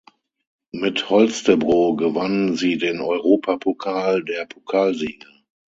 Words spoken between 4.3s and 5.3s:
Pokalsieger.